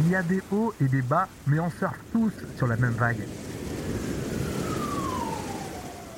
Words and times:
Il 0.00 0.10
y 0.10 0.14
a 0.14 0.22
des 0.22 0.40
hauts 0.52 0.72
et 0.80 0.86
des 0.86 1.02
bas, 1.02 1.26
mais 1.48 1.58
on 1.58 1.70
surfe 1.70 1.98
tous 2.12 2.30
sur 2.56 2.68
la 2.68 2.76
même 2.76 2.92
vague. 2.92 3.26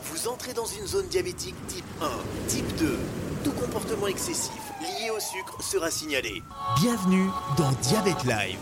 Vous 0.04 0.28
entrez 0.28 0.52
dans 0.52 0.66
une 0.66 0.86
zone 0.86 1.06
diabétique 1.06 1.54
type 1.66 1.86
1, 2.02 2.08
type 2.46 2.76
2. 2.76 2.98
Tout 3.42 3.52
comportement 3.52 4.06
excessif 4.06 4.60
lié 4.82 5.10
au 5.10 5.18
sucre 5.18 5.62
sera 5.62 5.90
signalé. 5.90 6.42
Bienvenue 6.78 7.28
dans 7.56 7.72
Diabète 7.80 8.22
Live. 8.24 8.58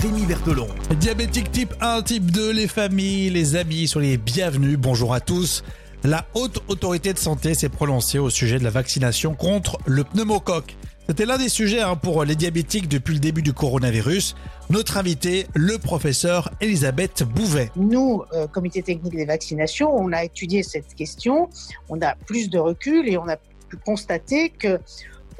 Rémi 0.00 0.24
Bertolon. 0.24 0.66
Diabétique 0.98 1.52
type 1.52 1.74
1, 1.82 2.00
type 2.00 2.30
2, 2.30 2.52
les 2.52 2.68
familles, 2.68 3.28
les 3.28 3.54
amis, 3.54 3.86
sur 3.86 4.00
les 4.00 4.16
bienvenus. 4.16 4.78
Bonjour 4.78 5.12
à 5.12 5.20
tous. 5.20 5.62
La 6.04 6.24
haute 6.32 6.62
autorité 6.68 7.12
de 7.12 7.18
santé 7.18 7.52
s'est 7.52 7.68
prononcée 7.68 8.18
au 8.18 8.30
sujet 8.30 8.58
de 8.58 8.64
la 8.64 8.70
vaccination 8.70 9.34
contre 9.34 9.76
le 9.84 10.04
pneumocoque. 10.04 10.74
C'était 11.06 11.26
l'un 11.26 11.36
des 11.36 11.50
sujets 11.50 11.82
hein, 11.82 11.96
pour 11.96 12.24
les 12.24 12.34
diabétiques 12.34 12.88
depuis 12.88 13.12
le 13.12 13.20
début 13.20 13.42
du 13.42 13.52
coronavirus. 13.52 14.36
Notre 14.70 14.96
invité, 14.96 15.46
le 15.54 15.76
professeur 15.76 16.50
Elisabeth 16.62 17.22
Bouvet. 17.22 17.70
Nous, 17.76 18.22
euh, 18.32 18.46
comité 18.46 18.82
technique 18.82 19.14
des 19.14 19.26
vaccinations, 19.26 19.94
on 19.94 20.12
a 20.12 20.24
étudié 20.24 20.62
cette 20.62 20.94
question, 20.94 21.50
on 21.90 22.00
a 22.00 22.14
plus 22.14 22.48
de 22.48 22.58
recul 22.58 23.06
et 23.06 23.18
on 23.18 23.28
a 23.28 23.36
pu 23.36 23.76
constater 23.84 24.48
que 24.48 24.80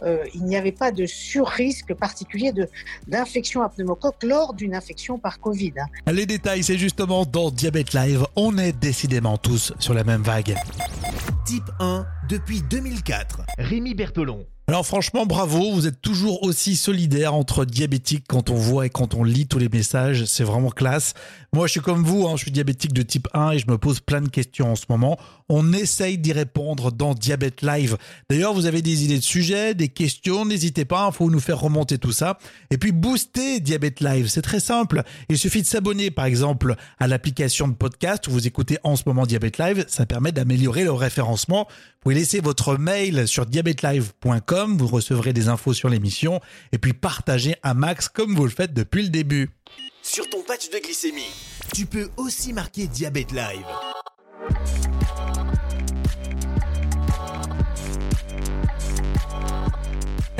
euh, 0.02 0.24
il 0.34 0.44
n'y 0.44 0.56
avait 0.56 0.72
pas 0.72 0.92
de 0.92 1.06
surrisque 1.06 1.94
particulier 1.94 2.52
d'infection 3.06 3.62
à 3.62 3.68
pneumocoque 3.68 4.22
lors 4.22 4.54
d'une 4.54 4.74
infection 4.74 5.18
par 5.18 5.40
Covid. 5.40 5.72
hein. 5.78 6.12
Les 6.12 6.26
détails, 6.26 6.62
c'est 6.62 6.78
justement 6.78 7.24
dans 7.24 7.50
Diabète 7.50 7.92
Live. 7.92 8.24
On 8.36 8.58
est 8.58 8.72
décidément 8.72 9.36
tous 9.38 9.72
sur 9.78 9.94
la 9.94 10.04
même 10.04 10.22
vague. 10.22 10.54
Type 11.46 11.70
1 11.80 12.06
depuis 12.28 12.62
2004. 12.62 13.40
Rémi 13.58 13.94
Bertolon. 13.94 14.46
Alors 14.70 14.86
franchement, 14.86 15.26
bravo, 15.26 15.72
vous 15.72 15.88
êtes 15.88 16.00
toujours 16.00 16.44
aussi 16.44 16.76
solidaire 16.76 17.34
entre 17.34 17.64
diabétiques 17.64 18.26
quand 18.28 18.50
on 18.50 18.54
voit 18.54 18.86
et 18.86 18.88
quand 18.88 19.14
on 19.14 19.24
lit 19.24 19.48
tous 19.48 19.58
les 19.58 19.68
messages, 19.68 20.26
c'est 20.26 20.44
vraiment 20.44 20.70
classe. 20.70 21.14
Moi, 21.52 21.66
je 21.66 21.72
suis 21.72 21.80
comme 21.80 22.04
vous, 22.04 22.28
hein, 22.28 22.36
je 22.36 22.42
suis 22.42 22.52
diabétique 22.52 22.92
de 22.92 23.02
type 23.02 23.26
1 23.34 23.50
et 23.50 23.58
je 23.58 23.66
me 23.68 23.78
pose 23.78 23.98
plein 23.98 24.20
de 24.20 24.28
questions 24.28 24.70
en 24.70 24.76
ce 24.76 24.84
moment. 24.88 25.18
On 25.52 25.72
essaye 25.72 26.16
d'y 26.16 26.32
répondre 26.32 26.92
dans 26.92 27.12
Diabète 27.12 27.62
Live. 27.62 27.96
D'ailleurs, 28.30 28.54
vous 28.54 28.66
avez 28.66 28.82
des 28.82 29.02
idées 29.02 29.18
de 29.18 29.24
sujets, 29.24 29.74
des 29.74 29.88
questions, 29.88 30.44
n'hésitez 30.44 30.84
pas, 30.84 31.10
il 31.12 31.16
faut 31.16 31.28
nous 31.28 31.40
faire 31.40 31.58
remonter 31.58 31.98
tout 31.98 32.12
ça. 32.12 32.38
Et 32.70 32.78
puis 32.78 32.92
booster 32.92 33.58
Diabète 33.58 33.98
Live, 33.98 34.28
c'est 34.28 34.42
très 34.42 34.60
simple. 34.60 35.02
Il 35.28 35.36
suffit 35.36 35.60
de 35.60 35.66
s'abonner 35.66 36.12
par 36.12 36.26
exemple 36.26 36.76
à 37.00 37.08
l'application 37.08 37.66
de 37.66 37.74
podcast 37.74 38.28
où 38.28 38.30
vous 38.30 38.46
écoutez 38.46 38.78
en 38.84 38.94
ce 38.94 39.02
moment 39.06 39.26
Diabète 39.26 39.58
Live, 39.58 39.84
ça 39.88 40.06
permet 40.06 40.30
d'améliorer 40.30 40.84
le 40.84 40.92
référencement. 40.92 41.66
Vous 41.68 41.98
pouvez 42.02 42.14
laisser 42.14 42.38
votre 42.38 42.76
mail 42.76 43.26
sur 43.26 43.44
diabetelive.com, 43.44 44.78
vous 44.78 44.86
recevrez 44.86 45.32
des 45.32 45.48
infos 45.48 45.72
sur 45.72 45.88
l'émission 45.88 46.40
et 46.70 46.78
puis 46.78 46.92
partagez 46.92 47.56
un 47.64 47.74
max 47.74 48.08
comme 48.08 48.36
vous 48.36 48.44
le 48.44 48.50
faites 48.50 48.72
depuis 48.72 49.02
le 49.02 49.08
début. 49.08 49.50
Sur 50.00 50.30
ton 50.30 50.42
patch 50.46 50.70
de 50.70 50.78
glycémie, 50.78 51.34
tu 51.74 51.86
peux 51.86 52.08
aussi 52.18 52.52
marquer 52.52 52.86
Diabète 52.86 53.32
Live. 53.32 53.66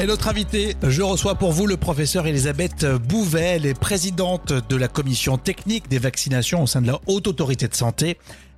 Et 0.01 0.07
notre 0.07 0.29
invité, 0.29 0.77
je 0.83 1.03
reçois 1.03 1.35
pour 1.35 1.53
vous 1.53 1.67
le 1.67 1.77
professeur 1.77 2.27
Elisabeth 2.27 2.87
Bouvet, 2.87 3.57
elle 3.57 3.67
est 3.67 3.79
présidente 3.79 4.51
de 4.51 4.77
la 4.77 4.89
commission 4.89 5.37
technique 5.37 5.91
des 5.91 5.99
vaccinations 5.99 6.63
au 6.63 6.67
sein 6.67 6.81
de 6.81 6.87
la 6.87 6.99
Haute 7.07 7.27
Autorité 7.27 7.69
de 7.69 7.75
Santé, 7.75 8.17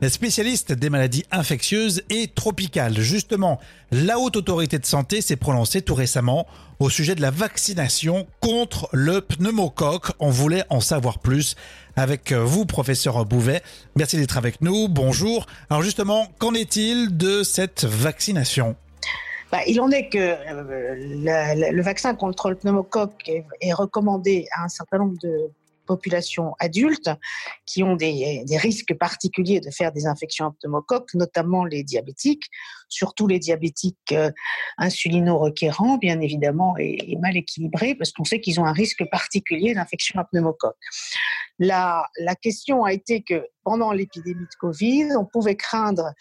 spécialiste 0.09 0.73
des 0.73 0.89
maladies 0.89 1.25
infectieuses 1.33 2.05
et 2.11 2.29
tropicales. 2.29 3.01
Justement, 3.01 3.59
la 3.91 4.21
Haute 4.21 4.37
Autorité 4.37 4.79
de 4.79 4.87
Santé 4.87 5.21
s'est 5.21 5.35
prononcée 5.35 5.83
tout 5.83 5.97
récemment 5.97 6.47
au 6.79 6.89
sujet 6.89 7.17
de 7.17 7.23
la 7.23 7.33
vaccination 7.33 8.29
contre 8.39 8.89
le 8.93 9.21
pneumocoque. 9.21 10.13
On 10.21 10.31
voulait 10.31 10.63
en 10.71 10.79
savoir 10.79 11.19
plus 11.19 11.57
avec 11.97 12.33
vous, 12.33 12.67
professeur 12.67 13.27
Bouvet. 13.27 13.63
Merci 13.97 14.17
d'être 14.17 14.39
avec 14.39 14.61
nous. 14.61 14.87
Bonjour. 14.87 15.47
Alors 15.71 15.83
justement, 15.83 16.29
qu'en 16.39 16.55
est-il 16.55 17.17
de 17.17 17.43
cette 17.43 17.85
vaccination? 17.85 18.77
Bah, 19.53 19.61
il 19.67 19.83
en 19.83 19.91
est 19.91 20.09
que 20.09 20.19
euh, 20.19 21.71
le 21.71 21.83
vaccin 21.83 22.15
contre 22.15 22.49
le 22.49 22.57
pneumocoque 22.57 23.31
est, 23.61 23.73
recommandé 23.75 24.47
à 24.57 24.65
un 24.65 24.69
certain 24.69 24.97
nombre 24.97 25.19
de 25.23 25.53
populations 25.85 26.55
adultes 26.59 27.11
qui 27.67 27.83
ont 27.83 27.95
des, 27.95 28.45
risques 28.57 28.95
particuliers 28.95 29.61
de 29.61 29.71
faire 29.71 29.93
des 29.93 30.07
infections 30.07 30.47
à 30.47 30.55
pneumocoque, 30.59 31.13
notamment 31.13 31.67
les 31.67 31.83
diabétiques, 31.83 32.45
surtout 32.89 33.27
les 33.27 33.39
diabétiques 33.39 34.13
euh, 34.13 34.31
insulino-requérants, 34.79 35.99
bien 35.99 36.19
évidemment, 36.23 36.75
et, 36.79 37.19
mal 37.21 37.37
équilibrés, 37.37 37.95
parce 37.95 38.11
qu'on 38.13 38.25
sait 38.25 38.41
qu'ils 38.41 38.59
ont 38.59 38.65
un 38.65 38.73
risque 38.73 39.05
particulier 39.11 39.75
d'infection 39.75 40.19
à 40.19 40.25
pneumocoque. 40.25 40.79
La 41.59 42.09
question 42.41 42.85
a 42.85 42.95
été 42.95 43.23
que 43.23 43.47
pendant 43.65 43.93
l'épidémie 43.93 44.47
de 44.47 44.57
Covid, 44.59 45.09
on 45.19 45.27
pouvait 45.27 45.57
craindre 45.57 46.15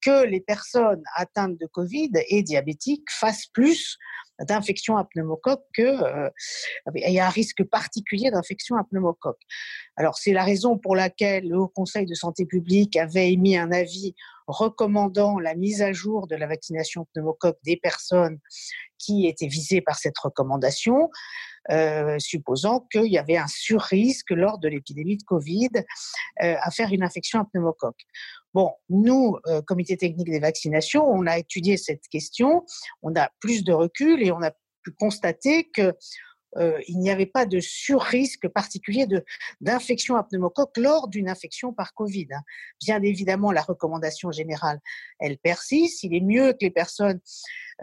que 0.00 0.24
les 0.24 0.40
personnes 0.40 1.02
atteintes 1.16 1.58
de 1.58 1.66
Covid 1.66 2.10
et 2.28 2.42
diabétiques 2.42 3.10
fassent 3.10 3.46
plus 3.46 3.98
d'infections 4.40 4.96
à 4.96 5.04
pneumocoque 5.04 5.64
que 5.74 5.82
euh, 5.82 6.30
y 6.94 7.18
a 7.18 7.26
un 7.26 7.30
risque 7.30 7.64
particulier 7.64 8.30
d'infection 8.30 8.76
à 8.76 8.84
pneumocoque. 8.84 9.40
Alors 9.96 10.16
c'est 10.16 10.32
la 10.32 10.44
raison 10.44 10.78
pour 10.78 10.94
laquelle 10.94 11.48
le 11.48 11.58
Haut 11.58 11.68
Conseil 11.68 12.06
de 12.06 12.14
santé 12.14 12.46
publique 12.46 12.96
avait 12.96 13.32
émis 13.32 13.56
un 13.56 13.72
avis 13.72 14.14
recommandant 14.48 15.38
la 15.38 15.54
mise 15.54 15.82
à 15.82 15.92
jour 15.92 16.26
de 16.26 16.34
la 16.34 16.46
vaccination 16.46 17.06
pneumocoque 17.14 17.58
des 17.64 17.76
personnes 17.76 18.38
qui 18.98 19.26
étaient 19.26 19.46
visées 19.46 19.80
par 19.80 19.96
cette 19.96 20.18
recommandation, 20.18 21.10
euh, 21.70 22.18
supposant 22.18 22.86
qu'il 22.90 23.12
y 23.12 23.18
avait 23.18 23.36
un 23.36 23.46
surrisque 23.46 24.30
lors 24.30 24.58
de 24.58 24.68
l'épidémie 24.68 25.18
de 25.18 25.22
Covid 25.22 25.70
euh, 26.42 26.56
à 26.60 26.70
faire 26.70 26.92
une 26.92 27.02
infection 27.02 27.40
à 27.40 27.44
pneumocoque. 27.44 28.00
Bon, 28.54 28.72
nous, 28.88 29.36
euh, 29.46 29.60
comité 29.62 29.96
technique 29.96 30.30
des 30.30 30.40
vaccinations, 30.40 31.04
on 31.06 31.26
a 31.26 31.38
étudié 31.38 31.76
cette 31.76 32.08
question, 32.10 32.64
on 33.02 33.14
a 33.16 33.30
plus 33.40 33.64
de 33.64 33.72
recul 33.72 34.22
et 34.22 34.32
on 34.32 34.42
a 34.42 34.50
pu 34.82 34.92
constater 34.98 35.68
que 35.70 35.94
euh, 36.56 36.80
il 36.88 36.98
n'y 36.98 37.10
avait 37.10 37.26
pas 37.26 37.46
de 37.46 37.60
surrisque 37.60 38.48
particulier 38.48 39.06
d'infection 39.60 40.16
à 40.16 40.24
pneumocoque 40.24 40.76
lors 40.78 41.08
d'une 41.08 41.28
infection 41.28 41.72
par 41.72 41.94
Covid. 41.94 42.28
hein. 42.32 42.42
Bien 42.80 43.02
évidemment, 43.02 43.52
la 43.52 43.62
recommandation 43.62 44.30
générale, 44.30 44.80
elle 45.18 45.38
persiste. 45.38 46.02
Il 46.04 46.14
est 46.14 46.20
mieux 46.20 46.52
que 46.52 46.58
les 46.62 46.70
personnes 46.70 47.20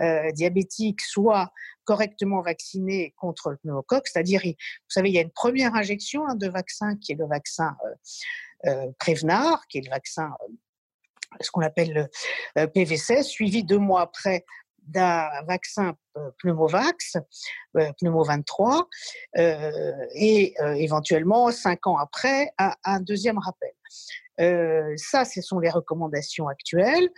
euh, 0.01 0.31
diabétiques 0.31 1.01
soient 1.01 1.51
correctement 1.83 2.41
vaccinées 2.41 3.13
contre 3.17 3.51
le 3.51 3.57
pneumocoque, 3.57 4.07
c'est-à-dire, 4.07 4.41
vous 4.43 4.53
savez, 4.89 5.09
il 5.09 5.15
y 5.15 5.19
a 5.19 5.21
une 5.21 5.31
première 5.31 5.75
injection 5.75 6.27
hein, 6.27 6.35
de 6.35 6.49
vaccin 6.49 6.97
qui 6.97 7.11
est 7.11 7.15
le 7.15 7.27
vaccin 7.27 7.77
euh, 7.85 8.69
euh, 8.69 8.91
Prévenard, 8.97 9.67
qui 9.67 9.77
est 9.77 9.81
le 9.81 9.91
vaccin, 9.91 10.31
ce 11.39 11.51
qu'on 11.51 11.61
appelle 11.61 12.09
le 12.55 12.65
PV16, 12.65 13.23
suivi 13.23 13.63
deux 13.63 13.77
mois 13.77 14.01
après 14.01 14.45
d'un 14.87 15.29
vaccin 15.47 15.95
pneumovax, 16.41 17.17
euh, 17.77 17.91
pneumo 17.99 18.23
23, 18.23 18.87
euh, 19.37 19.93
et 20.15 20.53
euh, 20.61 20.73
éventuellement 20.73 21.51
cinq 21.51 21.87
ans 21.87 21.97
après 21.97 22.51
un, 22.57 22.99
deuxième 22.99 23.37
rappel. 23.37 23.71
Euh, 24.41 24.93
ça, 24.97 25.23
ce 25.23 25.41
sont 25.41 25.59
les 25.59 25.69
recommandations 25.69 26.47
actuelles. 26.47 27.09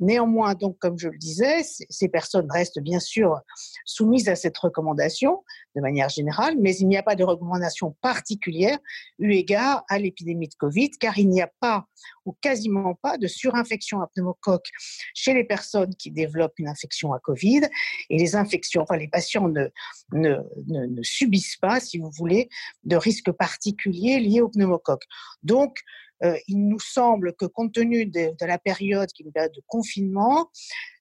Néanmoins, 0.00 0.54
donc, 0.54 0.76
comme 0.78 0.98
je 0.98 1.08
le 1.08 1.18
disais, 1.18 1.62
ces 1.62 2.08
personnes 2.08 2.50
restent 2.50 2.80
bien 2.80 3.00
sûr 3.00 3.40
soumises 3.84 4.28
à 4.28 4.36
cette 4.36 4.58
recommandation 4.58 5.44
de 5.74 5.80
manière 5.80 6.08
générale, 6.08 6.56
mais 6.58 6.74
il 6.76 6.88
n'y 6.88 6.96
a 6.96 7.02
pas 7.02 7.16
de 7.16 7.24
recommandation 7.24 7.94
particulière 8.00 8.78
eu 9.18 9.32
égard 9.32 9.84
à 9.88 9.98
l'épidémie 9.98 10.48
de 10.48 10.54
Covid, 10.54 10.90
car 10.98 11.18
il 11.18 11.28
n'y 11.28 11.42
a 11.42 11.50
pas 11.60 11.86
ou 12.24 12.32
quasiment 12.40 12.94
pas 12.94 13.18
de 13.18 13.26
surinfection 13.26 14.00
à 14.00 14.08
pneumocoque 14.08 14.68
chez 15.14 15.34
les 15.34 15.44
personnes 15.44 15.94
qui 15.94 16.10
développent 16.10 16.58
une 16.58 16.68
infection 16.68 17.12
à 17.12 17.20
Covid, 17.20 17.62
et 18.10 18.18
les 18.18 18.35
infections, 18.36 18.84
les 18.98 19.08
patients 19.08 19.48
ne, 19.48 19.68
ne, 20.12 20.36
ne, 20.66 20.86
ne 20.86 21.02
subissent 21.02 21.56
pas, 21.56 21.80
si 21.80 21.98
vous 21.98 22.10
voulez, 22.10 22.48
de 22.84 22.96
risques 22.96 23.32
particuliers 23.32 24.20
liés 24.20 24.40
au 24.40 24.48
pneumocoque. 24.48 25.04
Donc, 25.42 25.78
euh, 26.24 26.36
il 26.48 26.68
nous 26.68 26.80
semble 26.80 27.34
que 27.34 27.46
compte 27.46 27.72
tenu 27.72 28.06
de, 28.06 28.32
de 28.38 28.46
la 28.46 28.58
période 28.58 29.10
qui 29.12 29.22
est 29.22 29.26
de 29.26 29.62
confinement, 29.66 30.50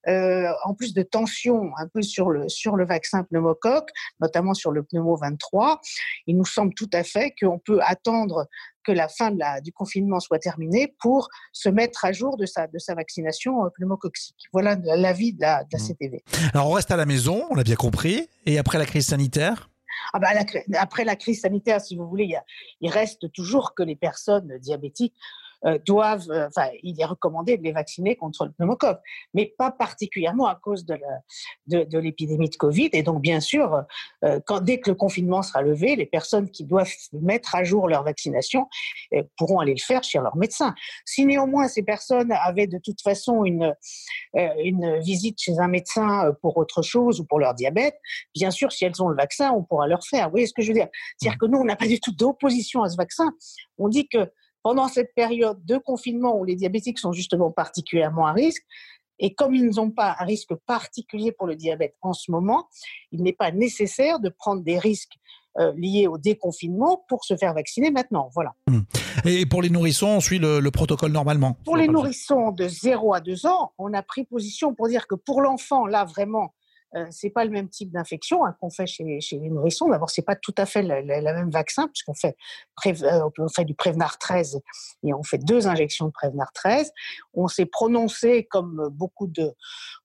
euh, 0.07 0.51
en 0.65 0.73
plus 0.73 0.93
de 0.93 1.01
tensions 1.03 1.71
un 1.77 1.87
peu 1.87 2.01
sur 2.01 2.29
le, 2.29 2.49
sur 2.49 2.75
le 2.75 2.85
vaccin 2.85 3.23
pneumocoque, 3.23 3.89
notamment 4.19 4.53
sur 4.53 4.71
le 4.71 4.83
pneumo 4.83 5.15
23, 5.15 5.79
il 6.27 6.37
nous 6.37 6.45
semble 6.45 6.73
tout 6.73 6.89
à 6.93 7.03
fait 7.03 7.33
qu'on 7.39 7.59
peut 7.59 7.79
attendre 7.81 8.47
que 8.83 8.91
la 8.91 9.07
fin 9.07 9.31
de 9.31 9.39
la, 9.39 9.61
du 9.61 9.71
confinement 9.71 10.19
soit 10.19 10.37
terminée 10.37 10.93
pour 10.99 11.27
se 11.51 11.69
mettre 11.69 12.05
à 12.05 12.11
jour 12.11 12.37
de 12.37 12.45
sa, 12.45 12.67
de 12.67 12.77
sa 12.77 12.93
vaccination 12.93 13.65
euh, 13.65 13.69
pneumococcique. 13.75 14.35
Voilà 14.53 14.75
l'avis 14.83 15.33
de 15.33 15.41
la, 15.41 15.63
de 15.63 15.69
la 15.71 15.79
Mmh. 15.85 15.87
CTV. 15.87 16.23
Alors 16.53 16.69
on 16.69 16.73
reste 16.73 16.91
à 16.91 16.97
la 16.97 17.05
maison, 17.05 17.45
on 17.49 17.55
l'a 17.55 17.63
bien 17.63 17.75
compris. 17.75 18.27
Et 18.45 18.57
après 18.57 18.77
la 18.77 18.85
crise 18.85 19.07
sanitaire 19.07 19.69
Ah 20.13 20.19
cri- 20.43 20.63
après 20.75 21.03
la 21.03 21.15
crise 21.15 21.41
sanitaire, 21.41 21.81
si 21.81 21.95
vous 21.95 22.07
voulez, 22.07 22.37
il, 22.81 22.89
reste 22.89 23.31
toujours 23.31 23.73
que 23.73 23.83
les 23.83 23.95
personnes 23.95 24.57
diabétiques 24.59 25.15
doivent, 25.85 26.29
euh, 26.29 26.47
enfin, 26.47 26.69
il 26.83 26.99
est 26.99 27.05
recommandé 27.05 27.57
de 27.57 27.63
les 27.63 27.71
vacciner 27.71 28.15
contre 28.15 28.45
le 28.45 28.51
pneumocoque, 28.51 28.99
mais 29.33 29.53
pas 29.57 29.71
particulièrement 29.71 30.47
à 30.47 30.55
cause 30.55 30.85
de, 30.85 30.97
de, 31.67 31.97
l'épidémie 31.97 32.49
de 32.49 32.55
Covid. 32.55 32.89
Et 32.93 33.03
donc, 33.03 33.21
bien 33.21 33.39
sûr, 33.39 33.83
euh, 34.23 34.39
quand, 34.45 34.61
dès 34.61 34.79
que 34.79 34.89
le 34.89 34.95
confinement 34.95 35.41
sera 35.41 35.61
levé, 35.61 35.95
les 35.95 36.05
personnes 36.05 36.49
qui 36.49 36.63
doivent 36.63 36.91
mettre 37.13 37.55
à 37.55 37.63
jour 37.63 37.87
leur 37.87 38.03
vaccination 38.03 38.67
pourront 39.37 39.59
aller 39.59 39.73
le 39.73 39.81
faire 39.81 40.03
chez 40.03 40.19
leur 40.19 40.35
médecin. 40.35 40.73
Si 41.05 41.25
néanmoins 41.25 41.67
ces 41.67 41.83
personnes 41.83 42.31
avaient 42.31 42.67
de 42.67 42.77
toute 42.77 43.01
façon 43.01 43.45
une, 43.45 43.75
une 44.33 44.99
visite 44.99 45.39
chez 45.39 45.59
un 45.59 45.67
médecin 45.67 46.33
pour 46.41 46.57
autre 46.57 46.81
chose 46.81 47.19
ou 47.19 47.25
pour 47.25 47.39
leur 47.39 47.53
diabète, 47.53 47.97
bien 48.33 48.51
sûr, 48.51 48.71
si 48.71 48.85
elles 48.85 49.01
ont 49.01 49.09
le 49.09 49.15
vaccin, 49.15 49.51
on 49.51 49.63
pourra 49.63 49.87
leur 49.87 50.05
faire. 50.05 50.25
Vous 50.25 50.31
voyez 50.31 50.47
ce 50.47 50.53
que 50.53 50.61
je 50.61 50.69
veux 50.69 50.73
dire? 50.73 50.87
C'est-à-dire 51.17 51.39
que 51.39 51.45
nous, 51.45 51.57
on 51.57 51.65
n'a 51.65 51.75
pas 51.75 51.87
du 51.87 51.99
tout 51.99 52.11
d'opposition 52.11 52.83
à 52.83 52.89
ce 52.89 52.97
vaccin. 52.97 53.31
On 53.77 53.87
dit 53.87 54.07
que 54.07 54.29
pendant 54.65 54.87
cette 54.87 55.13
période 55.13 55.63
de 55.63 55.77
confinement 55.77 56.39
où 56.39 56.43
les 56.43 56.55
diabétiques 56.55 56.97
sont 56.97 57.11
justement 57.11 57.51
particulièrement 57.51 58.25
à 58.25 58.33
risque, 58.33 58.63
et 59.19 59.35
comme 59.35 59.53
ils 59.53 59.69
n'ont 59.75 59.91
pas 59.91 60.15
un 60.17 60.25
risque 60.25 60.55
particulier 60.65 61.31
pour 61.31 61.45
le 61.45 61.55
diabète 61.55 61.93
en 62.01 62.13
ce 62.13 62.31
moment, 62.31 62.67
il 63.11 63.21
n'est 63.21 63.31
pas 63.31 63.51
nécessaire 63.51 64.19
de 64.19 64.29
prendre 64.29 64.63
des 64.63 64.79
risques 64.79 65.19
euh, 65.59 65.71
liés 65.77 66.07
au 66.07 66.17
déconfinement 66.17 67.05
pour 67.07 67.25
se 67.25 67.37
faire 67.37 67.53
vacciner 67.53 67.91
maintenant. 67.91 68.31
Voilà. 68.33 68.55
Hmm. 68.65 68.79
Et 69.23 69.45
pour 69.45 69.61
les 69.61 69.69
nourrissons, 69.69 70.07
on 70.07 70.19
suit 70.19 70.39
le, 70.39 70.67
protocole 70.71 71.11
normalement 71.11 71.59
Pour 71.63 71.77
les 71.77 71.87
nourrissons 71.87 72.51
de 72.51 72.67
0 72.67 73.13
à 73.13 73.21
2 73.21 73.45
ans, 73.45 73.71
on 73.77 73.93
a 73.93 74.01
pris 74.01 74.23
position 74.23 74.73
pour 74.73 74.87
dire 74.87 75.05
que 75.05 75.13
pour 75.13 75.43
l'enfant, 75.43 75.85
là 75.85 76.05
vraiment, 76.05 76.55
euh, 76.95 77.05
c'est 77.09 77.29
pas 77.29 77.43
le 77.43 77.51
même 77.51 77.69
type 77.69 77.91
d'infection 77.91 78.45
hein, 78.45 78.55
qu'on 78.59 78.69
fait 78.69 78.85
chez, 78.85 79.03
les 79.03 79.49
nourrissons. 79.49 79.89
D'abord, 79.89 80.09
c'est 80.09 80.21
pas 80.21 80.35
tout 80.35 80.53
à 80.57 80.65
fait 80.65 80.81
le, 80.81 81.03
même 81.03 81.49
vaccin 81.49 81.87
puisqu'on 81.87 82.13
fait, 82.13 82.37
euh, 82.85 83.63
du 83.63 83.75
Prévenard 83.75 84.17
13 84.17 84.61
et 85.03 85.13
on 85.13 85.23
fait 85.23 85.37
deux 85.37 85.67
injections 85.67 86.05
de 86.05 86.11
Prévenard 86.11 86.53
13. 86.53 86.91
On 87.33 87.47
s'est 87.47 87.65
prononcé 87.65 88.45
comme 88.45 88.89
beaucoup 88.91 89.27
de 89.27 89.53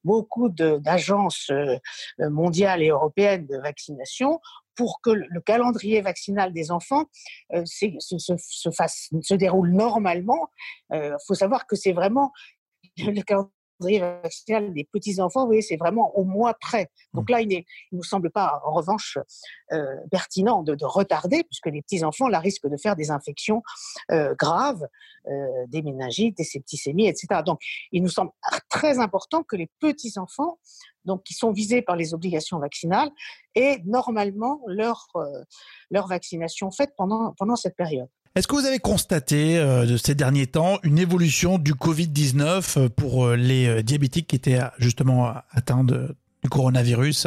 beaucoup 0.02 0.48
d'agences 0.48 1.50
euh, 1.50 1.76
mondiales 2.18 2.82
et 2.82 2.88
européennes 2.88 3.46
de 3.46 3.58
vaccination 3.58 4.40
pour 4.74 5.00
que 5.02 5.10
le 5.10 5.40
calendrier 5.40 6.00
vaccinal 6.00 6.52
des 6.52 6.70
enfants 6.70 7.04
se, 7.52 8.70
fasse, 8.74 9.10
se 9.20 9.34
déroule 9.34 9.72
normalement. 9.72 10.48
Il 10.90 11.16
faut 11.26 11.34
savoir 11.34 11.66
que 11.66 11.76
c'est 11.76 11.92
vraiment 11.92 12.32
le 12.96 13.20
calendrier 13.22 13.59
vaccinal 13.80 14.72
des 14.72 14.84
petits-enfants, 14.84 15.40
vous 15.40 15.46
voyez, 15.46 15.62
c'est 15.62 15.76
vraiment 15.76 16.16
au 16.16 16.24
mois 16.24 16.54
près. 16.54 16.90
Donc 17.14 17.28
mmh. 17.28 17.32
là, 17.32 17.40
il 17.40 17.48
ne 17.48 17.62
nous 17.92 18.02
semble 18.02 18.30
pas, 18.30 18.60
en 18.64 18.72
revanche, 18.72 19.18
euh, 19.72 19.96
pertinent 20.10 20.62
de, 20.62 20.76
retarder, 20.84 21.44
puisque 21.44 21.66
les 21.66 21.82
petits-enfants, 21.82 22.28
là, 22.28 22.38
risquent 22.38 22.68
de 22.68 22.76
faire 22.76 22.96
des 22.96 23.10
infections 23.10 23.62
euh, 24.10 24.34
graves, 24.38 24.86
euh, 25.26 25.46
des 25.68 25.82
méningites, 25.82 26.36
des 26.36 26.44
septicémies, 26.44 27.06
etc. 27.06 27.42
Donc, 27.44 27.60
il 27.92 28.02
nous 28.02 28.08
semble 28.08 28.30
très 28.68 28.98
important 28.98 29.42
que 29.42 29.56
les 29.56 29.70
petits-enfants, 29.80 30.58
donc 31.04 31.22
qui 31.22 31.34
sont 31.34 31.52
visés 31.52 31.82
par 31.82 31.96
les 31.96 32.14
obligations 32.14 32.58
vaccinales, 32.58 33.10
aient 33.54 33.80
normalement 33.84 34.60
leur, 34.66 35.08
leur 35.90 36.06
vaccination 36.06 36.70
faite 36.70 36.92
pendant, 36.96 37.34
pendant 37.38 37.56
cette 37.56 37.76
période. 37.76 38.08
Est-ce 38.36 38.46
que 38.46 38.54
vous 38.54 38.64
avez 38.64 38.78
constaté 38.78 39.58
euh, 39.58 39.86
de 39.86 39.96
ces 39.96 40.14
derniers 40.14 40.46
temps 40.46 40.78
une 40.84 40.98
évolution 40.98 41.58
du 41.58 41.74
Covid-19 41.74 42.78
euh, 42.78 42.88
pour 42.88 43.26
euh, 43.26 43.34
les 43.34 43.82
diabétiques 43.82 44.28
qui 44.28 44.36
étaient 44.36 44.60
justement 44.78 45.32
atteints 45.50 45.82
du 45.82 46.48
coronavirus? 46.48 47.26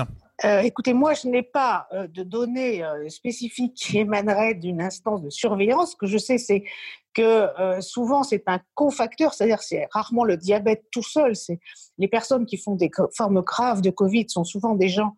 Écoutez, 0.63 0.93
moi, 0.93 1.13
je 1.13 1.27
n'ai 1.27 1.43
pas 1.43 1.87
de 1.93 2.23
données 2.23 2.83
spécifiques 3.07 3.75
qui 3.75 3.99
émaneraient 3.99 4.55
d'une 4.55 4.81
instance 4.81 5.21
de 5.21 5.29
surveillance. 5.29 5.91
Ce 5.91 5.95
que 5.95 6.07
je 6.07 6.17
sais, 6.17 6.37
c'est 6.37 6.63
que 7.13 7.47
souvent, 7.79 8.23
c'est 8.23 8.43
un 8.47 8.59
cofacteur, 8.73 9.33
c'est-à-dire 9.33 9.61
c'est 9.61 9.87
rarement 9.91 10.25
le 10.25 10.35
diabète 10.35 10.83
tout 10.91 11.03
seul. 11.03 11.37
C'est 11.37 11.59
les 11.97 12.09
personnes 12.09 12.45
qui 12.45 12.57
font 12.57 12.75
des 12.75 12.91
formes 13.15 13.41
graves 13.41 13.81
de 13.81 13.89
Covid 13.89 14.25
sont 14.27 14.43
souvent 14.43 14.75
des 14.75 14.89
gens 14.89 15.15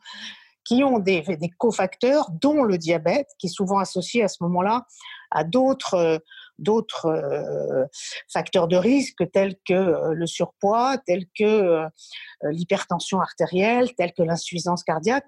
qui 0.65 0.83
ont 0.83 0.99
des, 0.99 1.23
cofacteurs, 1.57 2.29
dont 2.31 2.63
le 2.63 2.77
diabète, 2.77 3.29
qui 3.39 3.47
est 3.47 3.49
souvent 3.49 3.77
associé 3.77 4.23
à 4.23 4.27
ce 4.27 4.43
moment-là 4.43 4.85
à 5.31 5.43
d'autres 5.43 6.21
d'autres 6.57 7.07
euh, 7.07 7.85
facteurs 8.31 8.69
de 8.69 8.77
risque 8.77 9.29
tels 9.33 9.55
que 9.67 9.73
euh, 9.73 10.13
le 10.13 10.25
surpoids, 10.25 10.97
tels 11.05 11.25
que 11.37 11.43
euh, 11.43 11.87
l'hypertension 12.43 13.19
artérielle, 13.19 13.93
tels 13.95 14.13
que 14.13 14.23
l'insuffisance 14.23 14.83
cardiaque, 14.83 15.25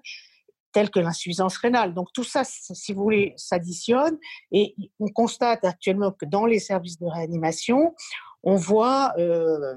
tels 0.72 0.90
que 0.90 1.00
l'insuffisance 1.00 1.56
rénale. 1.58 1.94
Donc 1.94 2.08
tout 2.14 2.24
ça, 2.24 2.44
si 2.44 2.92
vous 2.92 3.02
voulez, 3.02 3.34
s'additionne 3.36 4.16
et 4.52 4.74
on 5.00 5.08
constate 5.08 5.64
actuellement 5.64 6.12
que 6.12 6.24
dans 6.24 6.46
les 6.46 6.60
services 6.60 6.98
de 6.98 7.06
réanimation, 7.06 7.94
on 8.42 8.56
voit, 8.56 9.14
euh, 9.18 9.76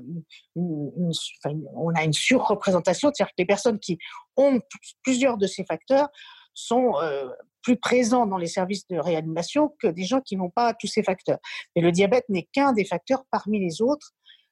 on 0.55 1.93
a 1.95 2.03
une 2.03 2.13
surreprésentation, 2.13 3.11
c'est-à-dire 3.13 3.31
que 3.31 3.39
les 3.39 3.45
personnes 3.45 3.79
qui 3.79 3.97
ont 4.37 4.59
plusieurs 5.03 5.37
de 5.37 5.47
ces 5.47 5.65
facteurs 5.65 6.09
sont 6.53 6.93
euh, 7.01 7.29
plus 7.63 7.77
présents 7.77 8.25
dans 8.25 8.37
les 8.37 8.47
services 8.47 8.87
de 8.87 8.97
réanimation 8.97 9.75
que 9.79 9.87
des 9.87 10.03
gens 10.03 10.21
qui 10.21 10.35
n'ont 10.35 10.49
pas 10.49 10.73
tous 10.73 10.87
ces 10.87 11.03
facteurs. 11.03 11.39
Mais 11.75 11.81
le 11.81 11.91
diabète 11.91 12.25
n'est 12.29 12.47
qu'un 12.51 12.73
des 12.73 12.85
facteurs 12.85 13.23
parmi 13.31 13.59
les 13.59 13.81
autres 13.81 14.11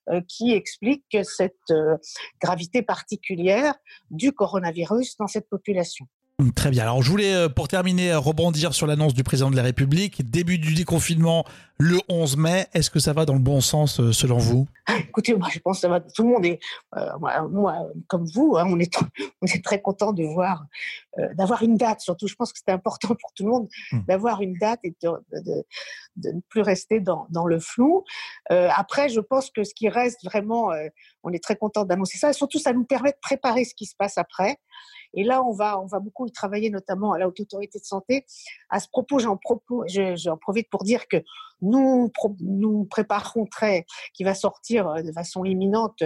euh, 0.09 0.21
qui 0.27 0.53
explique 0.53 1.17
cette 1.23 1.73
gravité 2.41 2.81
particulière 2.81 3.75
du 4.09 4.31
coronavirus 4.31 5.17
dans 5.17 5.27
cette 5.27 5.49
population. 5.49 6.07
Très 6.55 6.69
bien. 6.69 6.83
Alors, 6.83 7.01
je 7.03 7.11
voulais, 7.11 7.35
euh, 7.35 7.49
pour 7.49 7.67
terminer, 7.67 8.15
rebondir 8.15 8.73
sur 8.73 8.87
l'annonce 8.87 9.13
du 9.13 9.23
président 9.23 9.51
de 9.51 9.57
la 9.57 9.61
République. 9.61 10.29
Début 10.31 10.57
du 10.57 10.73
déconfinement 10.73 11.43
le 11.77 11.99
11 12.07 12.37
mai. 12.37 12.67
Est-ce 12.73 12.89
que 12.89 12.99
ça 12.99 13.11
va 13.11 13.25
dans 13.25 13.33
le 13.33 13.39
bon 13.39 13.59
sens, 13.59 13.99
euh, 13.99 14.13
selon 14.13 14.37
vous? 14.37 14.65
Ah, 14.87 14.95
Écoutez, 14.99 15.33
moi, 15.33 15.49
je 15.51 15.59
pense 15.59 15.77
que 15.77 15.81
ça 15.81 15.89
va. 15.89 15.99
Tout 15.99 16.23
le 16.23 16.29
monde 16.29 16.45
est, 16.45 16.59
euh, 16.95 17.09
moi, 17.49 17.89
comme 18.07 18.25
vous, 18.33 18.55
hein, 18.57 18.63
on, 18.69 18.79
est, 18.79 18.93
on 19.41 19.47
est 19.47 19.63
très 19.63 19.81
content 19.81 20.13
de 20.13 20.23
voir, 20.23 20.65
d'avoir 21.33 21.61
une 21.61 21.75
date. 21.75 21.99
Surtout, 21.99 22.27
je 22.27 22.35
pense 22.35 22.53
que 22.53 22.59
c'est 22.65 22.71
important 22.71 23.09
pour 23.09 23.33
tout 23.35 23.43
le 23.43 23.49
monde 23.49 23.67
hmm. 23.91 23.99
d'avoir 24.07 24.41
une 24.41 24.53
date 24.53 24.79
et 24.85 24.95
de, 25.03 25.09
de, 26.15 26.31
ne 26.31 26.39
plus 26.47 26.61
rester 26.61 27.01
dans, 27.01 27.27
dans 27.31 27.47
le 27.47 27.59
flou. 27.59 28.05
après, 28.49 29.09
je 29.09 29.19
pense 29.19 29.49
que 29.49 29.65
ce 29.65 29.73
qui 29.73 29.89
reste 29.89 30.23
vraiment, 30.23 30.69
on 31.23 31.33
est 31.33 31.43
très 31.43 31.57
content 31.57 31.83
d'annoncer 31.83 32.17
ça. 32.17 32.29
Et 32.29 32.33
surtout, 32.33 32.59
ça 32.59 32.71
nous 32.71 32.85
permet 32.85 33.11
de 33.11 33.17
préparer 33.21 33.65
ce 33.65 33.73
qui 33.73 33.85
se 33.85 33.95
passe 33.97 34.17
après. 34.17 34.57
Et 35.13 35.23
là, 35.23 35.43
on 35.43 35.51
va, 35.51 35.79
on 35.79 35.85
va 35.85 35.99
beaucoup 35.99 36.25
y 36.27 36.31
travailler, 36.31 36.69
notamment 36.69 37.13
à 37.13 37.19
la 37.19 37.27
Haute 37.27 37.39
Autorité 37.39 37.79
de 37.79 37.83
Santé. 37.85 38.25
À 38.69 38.79
ce 38.79 38.87
propos, 38.89 39.19
j'en 39.19 39.39
j'en 40.15 40.37
profite 40.37 40.69
pour 40.69 40.83
dire 40.83 41.07
que 41.07 41.17
nous, 41.61 42.11
nous 42.39 42.85
préparons 42.85 43.45
très, 43.45 43.85
qui 44.13 44.23
va 44.23 44.33
sortir 44.33 44.87
euh, 44.87 45.01
de 45.01 45.11
façon 45.11 45.43
imminente, 45.45 46.03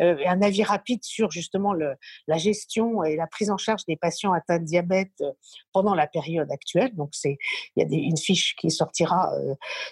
euh, 0.00 0.16
un 0.26 0.42
avis 0.42 0.62
rapide 0.62 1.02
sur 1.02 1.30
justement 1.30 1.72
le, 1.72 1.94
la 2.26 2.36
gestion 2.38 3.04
et 3.04 3.16
la 3.16 3.26
prise 3.26 3.50
en 3.50 3.56
charge 3.56 3.84
des 3.86 3.96
patients 3.96 4.32
atteints 4.32 4.58
de 4.58 4.64
diabète 4.64 5.12
euh, 5.20 5.32
pendant 5.72 5.94
la 5.94 6.06
période 6.06 6.50
actuelle. 6.50 6.94
Donc, 6.94 7.10
c'est, 7.12 7.38
il 7.76 7.82
y 7.82 7.82
a 7.82 7.88
des, 7.88 7.96
une 7.96 8.16
fiche 8.16 8.56
qui 8.56 8.70
sortira 8.70 9.30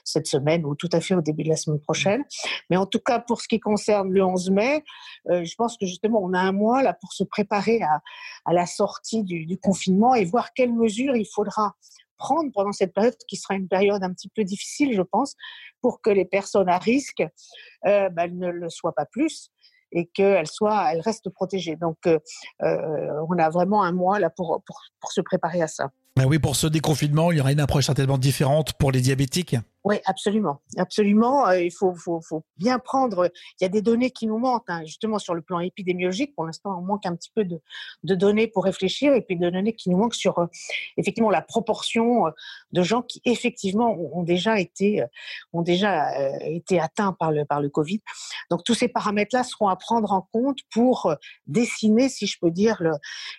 cette 0.04 0.26
semaine 0.26 0.64
ou 0.64 0.74
tout 0.74 0.88
à 0.92 1.00
fait 1.00 1.14
au 1.14 1.20
début 1.20 1.44
de 1.44 1.48
la 1.48 1.56
semaine 1.56 1.80
prochaine. 1.80 2.24
Mais 2.70 2.76
en 2.76 2.86
tout 2.86 3.00
cas, 3.00 3.18
pour 3.18 3.40
ce 3.40 3.48
qui 3.48 3.60
concerne 3.60 4.10
le 4.10 4.24
11 4.24 4.50
mai, 4.50 4.84
je 5.26 5.54
pense 5.56 5.76
que 5.76 5.86
justement, 5.86 6.20
on 6.22 6.32
a 6.32 6.40
un 6.40 6.52
mois 6.52 6.82
là 6.82 6.94
pour 6.94 7.12
se 7.12 7.24
préparer 7.24 7.82
à, 7.82 8.00
à 8.44 8.52
la 8.52 8.66
sortie 8.66 9.22
du, 9.22 9.46
du 9.46 9.58
confinement 9.58 10.14
et 10.14 10.24
voir 10.24 10.52
quelles 10.52 10.72
mesures 10.72 11.16
il 11.16 11.26
faudra 11.26 11.74
prendre 12.18 12.50
pendant 12.52 12.72
cette 12.72 12.92
période 12.92 13.16
qui 13.28 13.37
sera 13.37 13.54
une 13.54 13.68
période 13.68 14.02
un 14.02 14.12
petit 14.12 14.28
peu 14.28 14.44
difficile, 14.44 14.94
je 14.94 15.02
pense, 15.02 15.34
pour 15.80 16.02
que 16.02 16.10
les 16.10 16.25
personnes 16.25 16.68
à 16.68 16.78
risque 16.78 17.22
euh, 17.87 18.08
bah, 18.10 18.28
ne 18.28 18.48
le 18.48 18.68
soient 18.68 18.94
pas 18.94 19.06
plus 19.06 19.50
et 19.92 20.06
qu'elles 20.06 20.46
soient, 20.46 20.92
elles 20.92 21.00
restent 21.00 21.30
protégées. 21.30 21.76
Donc, 21.76 21.96
euh, 22.06 22.18
euh, 22.62 23.25
on 23.28 23.38
a 23.38 23.48
vraiment 23.48 23.82
un 23.82 23.92
mois 23.92 24.18
là 24.18 24.30
pour, 24.30 24.62
pour, 24.66 24.80
pour 25.00 25.12
se 25.12 25.20
préparer 25.20 25.62
à 25.62 25.68
ça. 25.68 25.90
Ben 26.18 26.26
oui, 26.26 26.40
pour 26.40 26.56
ce 26.56 26.66
déconfinement, 26.66 27.30
il 27.30 27.38
y 27.38 27.40
aura 27.40 27.52
une 27.52 27.60
approche 27.60 27.87
certainement 27.87 28.18
différente 28.18 28.72
pour 28.72 28.90
les 28.90 29.00
diabétiques. 29.00 29.54
Oui, 29.84 29.98
absolument, 30.04 30.60
absolument. 30.76 31.46
Euh, 31.46 31.60
il 31.60 31.70
faut, 31.70 31.94
bien 32.56 32.80
prendre. 32.80 33.30
Il 33.60 33.62
y 33.62 33.66
a 33.66 33.68
des 33.68 33.82
données 33.82 34.10
qui 34.10 34.26
nous 34.26 34.38
manquent, 34.38 34.68
hein, 34.68 34.82
justement 34.84 35.20
sur 35.20 35.37
le 35.37 35.42
plan 35.42 35.60
épidémiologique. 35.60 36.34
Pour 36.34 36.44
l'instant, 36.44 36.76
on 36.76 36.82
manque 36.82 37.06
un 37.06 37.14
petit 37.14 37.30
peu 37.32 37.44
de, 37.44 37.60
données 38.02 38.48
pour 38.48 38.64
réfléchir, 38.64 39.14
et 39.14 39.22
puis 39.22 39.37
de 39.37 39.48
données 39.48 39.75
qui 39.75 39.90
nous 39.90 39.96
manquent 39.96 40.16
sur 40.16 40.40
euh, 40.40 40.46
effectivement 40.96 41.30
la 41.30 41.40
proportion 41.40 42.26
euh, 42.26 42.30
de 42.72 42.82
gens 42.82 43.02
qui 43.02 43.22
effectivement 43.25 43.96
ont 43.96 44.25
déjà 44.25 44.58
été, 44.58 45.04
ont 45.52 45.62
déjà 45.62 46.10
été 46.40 46.80
atteints 46.80 47.12
par 47.12 47.30
le 47.30 47.44
par 47.44 47.60
le 47.60 47.68
Covid. 47.68 48.00
Donc 48.50 48.64
tous 48.64 48.75
ces 48.75 48.88
paramètres-là 48.88 49.44
seront 49.44 49.68
à 49.68 49.76
prendre 49.76 50.10
en 50.10 50.22
compte 50.32 50.58
pour 50.72 51.14
dessiner, 51.46 52.08
si 52.08 52.26
je 52.26 52.38
peux 52.40 52.50
dire, 52.50 52.82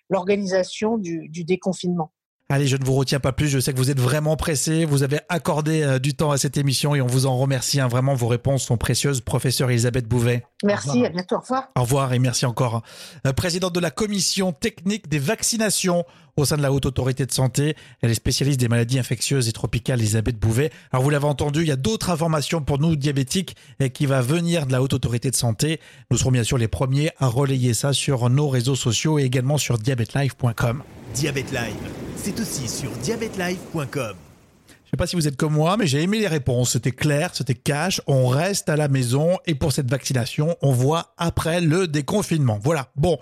l'organisation 0.09 0.97
du 0.97 1.43
déconfinement. 1.43 2.13
Allez, 2.51 2.65
je 2.65 2.77
ne 2.77 2.83
vous 2.83 2.95
retiens 2.95 3.19
pas 3.19 3.31
plus. 3.31 3.47
Je 3.47 3.59
sais 3.59 3.73
que 3.73 3.77
vous 3.77 3.91
êtes 3.91 3.99
vraiment 3.99 4.35
pressé. 4.35 4.83
Vous 4.83 5.03
avez 5.03 5.19
accordé 5.29 5.83
euh, 5.83 5.99
du 5.99 6.15
temps 6.15 6.31
à 6.31 6.37
cette 6.39 6.57
émission 6.57 6.95
et 6.95 7.01
on 7.01 7.05
vous 7.05 7.27
en 7.27 7.37
remercie. 7.37 7.79
hein. 7.79 7.87
Vraiment, 7.87 8.15
vos 8.15 8.27
réponses 8.27 8.63
sont 8.63 8.75
précieuses. 8.75 9.21
Professeur 9.21 9.69
Elisabeth 9.69 10.07
Bouvet. 10.07 10.43
Merci, 10.63 11.05
à 11.05 11.09
bientôt, 11.09 11.35
au 11.35 11.39
revoir. 11.41 11.67
Au 11.77 11.81
revoir 11.81 12.11
et 12.13 12.17
merci 12.17 12.47
encore. 12.47 12.81
Euh, 13.27 13.33
Présidente 13.33 13.75
de 13.75 13.79
la 13.79 13.91
commission 13.91 14.51
technique 14.51 15.07
des 15.09 15.19
vaccinations 15.19 16.05
au 16.37 16.45
sein 16.45 16.57
de 16.57 16.63
la 16.63 16.71
Haute 16.73 16.87
Autorité 16.87 17.27
de 17.27 17.31
Santé. 17.31 17.75
Elle 18.01 18.09
est 18.09 18.15
spécialiste 18.15 18.59
des 18.59 18.67
maladies 18.67 18.97
infectieuses 18.97 19.47
et 19.47 19.51
tropicales, 19.51 19.99
Elisabeth 19.99 20.39
Bouvet. 20.39 20.71
Alors 20.91 21.03
vous 21.03 21.11
l'avez 21.11 21.25
entendu, 21.25 21.61
il 21.61 21.67
y 21.67 21.71
a 21.71 21.75
d'autres 21.75 22.09
informations 22.09 22.61
pour 22.61 22.79
nous 22.79 22.95
diabétiques 22.95 23.55
et 23.79 23.91
qui 23.91 24.07
va 24.07 24.21
venir 24.21 24.65
de 24.65 24.71
la 24.71 24.81
Haute 24.81 24.93
Autorité 24.93 25.29
de 25.29 25.35
Santé. 25.35 25.79
Nous 26.09 26.17
serons 26.17 26.31
bien 26.31 26.43
sûr 26.43 26.57
les 26.57 26.67
premiers 26.67 27.11
à 27.19 27.27
relayer 27.27 27.75
ça 27.75 27.93
sur 27.93 28.27
nos 28.31 28.49
réseaux 28.49 28.75
sociaux 28.75 29.19
et 29.19 29.23
également 29.23 29.59
sur 29.59 29.77
diabetelife.com. 29.77 30.81
Diabète 31.13 31.51
Live, 31.51 31.75
c'est 32.23 32.39
aussi 32.39 32.67
sur 32.67 32.91
diabetelive.com. 32.91 34.15
Je 34.85 34.89
sais 34.91 34.97
pas 34.97 35.07
si 35.07 35.15
vous 35.15 35.27
êtes 35.27 35.37
comme 35.37 35.53
moi, 35.53 35.77
mais 35.77 35.85
j'ai 35.85 36.01
aimé 36.01 36.19
les 36.19 36.27
réponses. 36.27 36.71
C'était 36.71 36.91
clair, 36.91 37.31
c'était 37.33 37.53
cash. 37.53 38.01
On 38.07 38.27
reste 38.27 38.69
à 38.69 38.75
la 38.75 38.87
maison 38.87 39.37
et 39.45 39.53
pour 39.53 39.71
cette 39.71 39.89
vaccination, 39.89 40.57
on 40.61 40.71
voit 40.71 41.13
après 41.17 41.61
le 41.61 41.87
déconfinement. 41.87 42.59
Voilà. 42.61 42.91
Bon, 42.95 43.19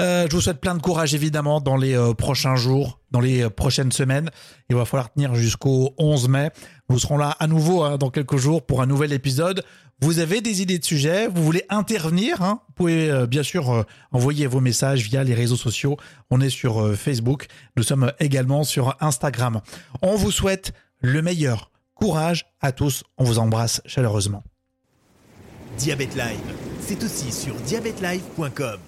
euh, 0.00 0.26
je 0.28 0.34
vous 0.34 0.40
souhaite 0.40 0.60
plein 0.60 0.74
de 0.74 0.80
courage 0.80 1.14
évidemment 1.14 1.60
dans 1.60 1.76
les 1.76 1.94
euh, 1.94 2.14
prochains 2.14 2.56
jours, 2.56 2.98
dans 3.10 3.20
les 3.20 3.42
euh, 3.42 3.50
prochaines 3.50 3.92
semaines. 3.92 4.30
Il 4.70 4.76
va 4.76 4.84
falloir 4.84 5.12
tenir 5.12 5.34
jusqu'au 5.34 5.94
11 5.98 6.28
mai. 6.28 6.50
Nous 6.88 6.98
serons 6.98 7.18
là 7.18 7.36
à 7.38 7.46
nouveau 7.46 7.82
hein, 7.82 7.98
dans 7.98 8.10
quelques 8.10 8.36
jours 8.36 8.64
pour 8.64 8.80
un 8.80 8.86
nouvel 8.86 9.12
épisode. 9.12 9.62
Vous 10.00 10.18
avez 10.18 10.40
des 10.40 10.62
idées 10.62 10.78
de 10.78 10.84
sujets, 10.84 11.28
vous 11.28 11.44
voulez 11.44 11.64
intervenir, 11.68 12.42
hein, 12.42 12.60
vous 12.66 12.74
pouvez 12.74 13.26
bien 13.28 13.44
sûr 13.44 13.86
envoyer 14.10 14.48
vos 14.48 14.60
messages 14.60 15.02
via 15.02 15.22
les 15.22 15.32
réseaux 15.32 15.56
sociaux. 15.56 15.96
On 16.28 16.40
est 16.40 16.50
sur 16.50 16.96
Facebook, 16.96 17.46
nous 17.76 17.84
sommes 17.84 18.12
également 18.18 18.64
sur 18.64 18.96
Instagram. 18.98 19.60
On 20.00 20.16
vous 20.16 20.32
souhaite 20.32 20.72
le 20.98 21.22
meilleur. 21.22 21.70
Courage 21.94 22.46
à 22.60 22.72
tous, 22.72 23.04
on 23.16 23.22
vous 23.22 23.38
embrasse 23.38 23.80
chaleureusement. 23.86 24.42
Diabète 25.78 26.16
Live, 26.16 26.40
c'est 26.80 27.00
aussi 27.04 27.30
sur 27.30 27.54
diabetelive.com. 27.54 28.80